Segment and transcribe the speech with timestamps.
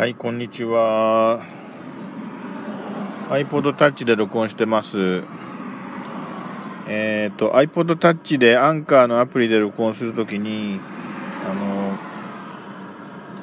[0.00, 1.42] はい、こんにちは。
[3.28, 5.24] iPod Touch で録音してます。
[6.88, 10.80] えっ、と、iPod Touch でアンカーのアプリで録音するときに、
[11.46, 11.98] あの、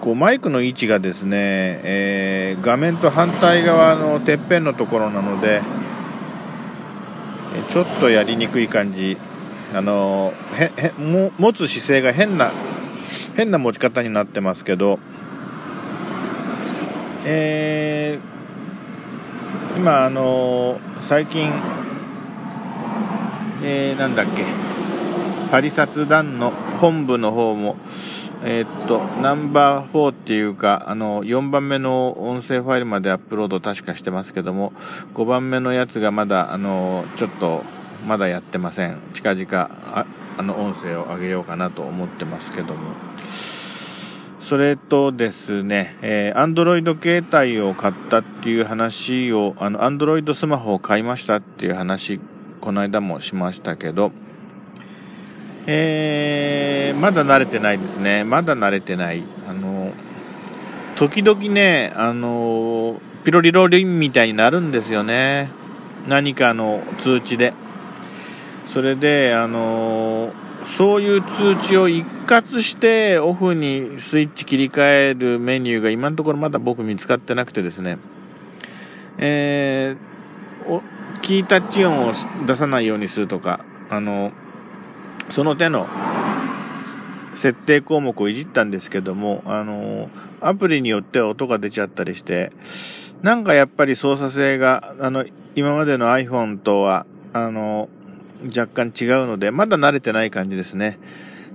[0.00, 1.36] こうマイクの位置がですね、
[1.84, 5.60] えー画面と反対側のてっぺんのところなので、
[7.54, 9.18] えちょっとやりにくい感じ。
[9.74, 12.50] あの、へ、へ、も持つ姿勢が変な、
[13.34, 14.98] 変な持ち方になってますけど、
[17.28, 18.36] えー
[19.76, 21.52] 今あの最近、
[23.62, 24.44] えーなんだっけ
[25.50, 26.50] パリ札団の
[26.80, 27.76] 本部の方も
[28.44, 34.72] えーっとナンバー4っていうかあの4番目の音声ファイルまでアップロード確かしてますけども
[35.14, 37.62] 5番目のやつがまだあのちょっと
[38.06, 38.98] まだやってません。
[39.14, 40.06] 近々あ
[40.38, 42.94] あの音声を上げようかなと思ってますけども。
[44.46, 52.20] それとですね、えー、Android 携帯を買ったっていう話を、あの、Android スマホを買いましたっていう話、
[52.60, 54.12] この間もしましたけど、
[55.66, 58.22] えー、まだ慣れてないですね。
[58.22, 59.24] まだ慣れてない。
[59.48, 59.92] あの、
[60.94, 65.50] 時々ね、あの、ピロリロリンみたいになるんですよね。
[66.06, 67.52] 何かの通知で。
[68.66, 70.30] それで、あの
[70.62, 77.98] そういう通知を一括してオフにスイッチ切り替えるメニューが今のところまだ僕見つかってなくてですね、
[79.18, 80.82] えー、お
[81.22, 82.12] キータッチ音を
[82.46, 84.32] 出さないようにするとか、あの、
[85.28, 85.86] その手の
[87.32, 90.10] 設定項目をいじったんですけども、あの、
[90.40, 92.50] アプリによっては音が出ちゃったりして、
[93.22, 97.88] なんかやっぱり操作性が、あの、今までの iPhone とは、あの、
[98.56, 100.98] 若干違うので、まだ慣れてない感じですね。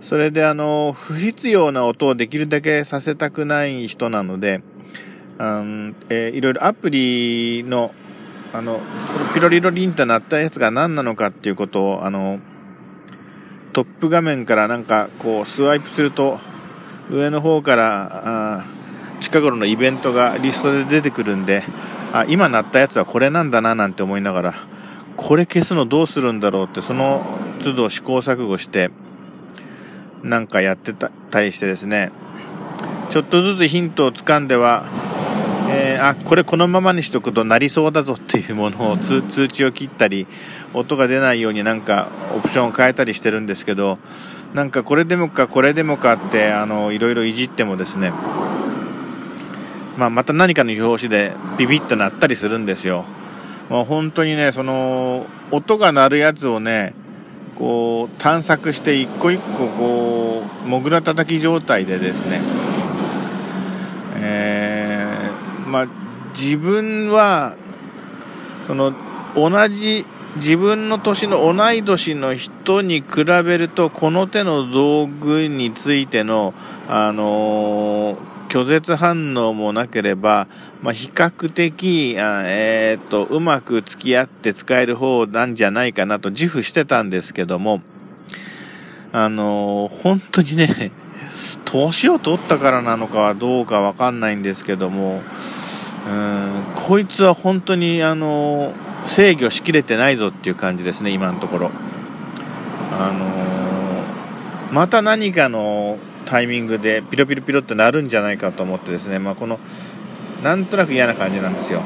[0.00, 4.62] それであの、不必要な音をできるだけさせたくない人なので、
[5.38, 7.94] あのえーいろいろアプリの、
[8.52, 8.80] あの、
[9.12, 12.40] そのピロリロリンと鳴ったやつが何なのかっていうことを、あの、
[13.72, 16.38] トップ画面からなんかこうスワイプすると、
[17.10, 18.22] 上の方から、
[18.58, 18.64] あ
[19.20, 21.62] 近頃のイベントがリストで出てくるんで、
[22.12, 24.54] あ、今鳴ったやつはこれなんだななんて思いながら、
[25.16, 27.24] これ消すのどうするんだろうって、その
[27.62, 28.90] 都度試行錯誤して、
[30.22, 32.12] なんかやってたたりしてですね、
[33.10, 34.84] ちょっとずつヒントをつかんでは、
[35.68, 40.26] えーあ、これこのままにしとくとなりそうだぞっていうものを通 通知を切ったり、
[40.74, 43.98] 音が出ないようになんかオプションを変えたりしてるんですけど、
[44.54, 48.12] なんかこれでもかこれでもかって、あの、いろいろいじってもですね、
[49.96, 53.04] まあまた何かの表紙でビビッと鳴ったりするんですよ。
[53.68, 56.94] もう本当にね、その、音が鳴るやつをね、
[57.60, 62.40] こう、探索して一個一個こう、もぐら叩き状態でですね、
[64.16, 65.86] えー、まあ、
[66.34, 67.56] 自分は、
[68.66, 68.94] その、
[69.36, 70.06] 同じ、
[70.36, 76.54] 自分の年の同い年の人に比べると、この手の道具についての、
[76.88, 80.48] あのー拒絶反応もなければ、
[80.82, 87.80] まあ、比較的、あえーっと、うまく付き合って使える方なんじゃないかなと自負してたんですけども、
[89.12, 90.90] あのー本当にね、
[91.64, 95.22] 年を取ったからなのかはどうかわかんないんですけども、
[96.08, 101.70] うん、こいつは本当に、あのー制御しきれてないぞっていう感じですね、今のところ。
[102.98, 105.98] あのーまた何かの
[106.30, 109.58] タイミングでピロピロピロってなるんじゃないかと思ってですね、まあ、この、
[110.44, 111.80] なんとなく嫌な感じなんですよ。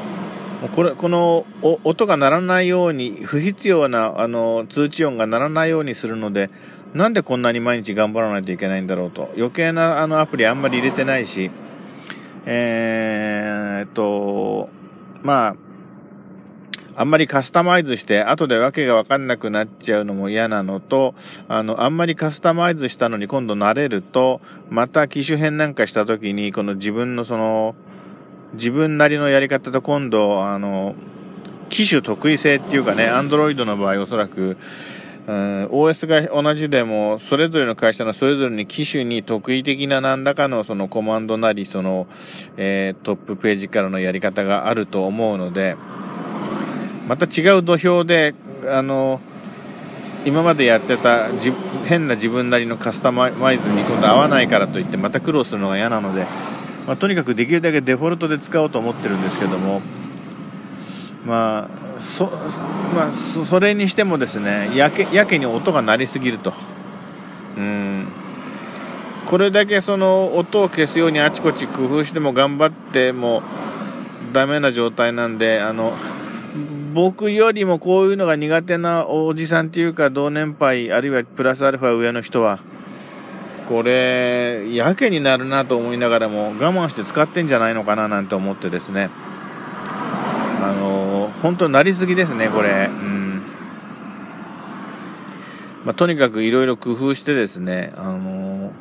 [0.61, 1.47] もうこれ、この、
[1.83, 6.51] 音が鳴らないように、不必要な、あの、通知音が鳴らないようにするので、
[6.93, 9.33] なんでこんなに毎日頑張らないといけないんだろうと。
[9.35, 11.49] 余計な、あの、アプリあんまり入れてないし、
[12.45, 14.69] えーっと、
[15.23, 15.55] まあ、
[16.97, 21.13] あんまりカスタマイズして、後でわけがわかんなくなっちゃうのも嫌なのと、
[21.49, 24.39] あの、あんまりカスタマイズしたのに今度慣れると、
[24.69, 27.75] また機種変なんかした時に、この自分のその、
[28.53, 30.95] 自分なりのやり方と今度、あの、
[31.67, 34.55] 機種得意性っていうかね、アンドロイドの場合おそらく、
[35.27, 42.07] うん、OS が同じでも、それぞれの会社のそれぞれに機種に得意的な何らかのそのコマンドなり、その、
[42.55, 45.75] えートップページからのやり方があると思うので、
[47.07, 48.33] また違う土俵で、
[48.67, 49.19] あの、
[50.25, 51.27] 今までやってた
[51.85, 56.25] 変な自分なりのカスタマイズに今度合わないからといってまた苦労するのが嫌なので、
[56.87, 59.81] まあ、とにかくできるだけデフォルトで使おうと思ってるんですけども、
[61.25, 66.53] まあ、そ、まあ、それにしてもですね、やけ、やけに音が鳴りすぎると。
[67.57, 68.07] うん。
[69.27, 73.41] これだけその音を消すようにあちこち工夫しても頑張っても
[74.33, 75.93] ダメな状態なんで、あの、
[76.95, 82.61] 僕よりもこういうのが苦手なおじさんっていうか同年配、あるいはプラスアルファ上の人は、
[83.67, 89.09] これ、やけになるなと思いながらも我慢して使ってんじゃないのかななんて思ってですね。
[90.61, 92.89] あの、本当になりすぎですね、これ。
[92.89, 93.43] うん。
[95.83, 98.71] まあ、とにかくいろいろ工夫してですね、あの、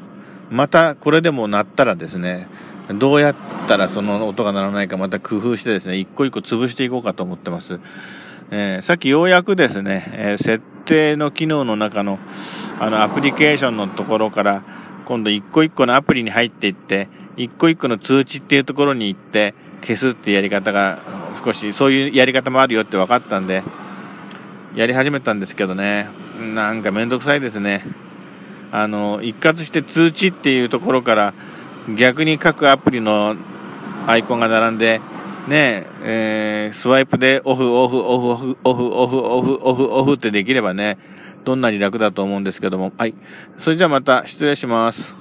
[0.50, 2.48] またこれでも鳴ったらですね、
[2.98, 3.34] どうやっ
[3.66, 7.80] たらその音が鳴らないかまた工夫してですね、一個一個潰していこうかと思ってます。
[8.50, 12.18] えー、さっきようやくですね、えー、設定の機能の中の、
[12.78, 14.62] あの、アプリケーションのところから、
[15.06, 20.98] 今度一個一個のアプリに入っていって、一個一個の通知っていうところに行って、消すってやり方が
[21.42, 23.62] 少し、そういうやり方もあるよって分かったんで、
[24.74, 26.08] やり始めたんですけどね、
[26.54, 27.82] なんかめんどくさいですね。
[28.76, 31.32] あの、一括して通知っていうところから、
[31.96, 33.36] 逆に各アプリの
[34.08, 35.00] アイコンが並んで、
[35.46, 40.98] ねえ、ー、スワイプでオフ、オフ、オフ、オフ、オフ、オフ、オフ、オフ、オフってできればね、
[41.44, 42.92] どんなに楽だと思うんですけども。
[42.98, 43.14] はい。
[43.58, 45.14] それじゃあまた失礼します。